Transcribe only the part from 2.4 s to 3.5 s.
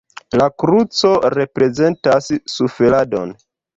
suferadon.